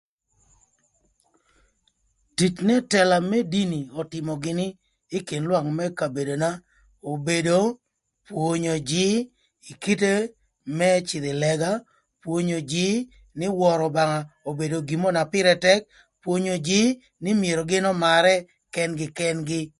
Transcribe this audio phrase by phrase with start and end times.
[2.37, 4.67] Tic n'ëtëla më dini ötïmö gïnï
[5.17, 6.49] ï kin lwak më kabedona
[7.11, 7.59] obedo
[8.27, 9.15] pwonyo jïï
[9.71, 10.13] ï kite
[10.77, 11.71] më cïdhö ï lëga,
[12.21, 12.95] pwonyo jïï
[13.39, 14.19] nï wörö Obanga
[14.49, 15.81] obedo gin mörö na pïrë tëk,
[16.21, 16.87] pwonyo jïï
[17.23, 17.63] nï gin myero
[17.93, 18.35] ömarë
[18.73, 19.61] kën-gï kën-gï.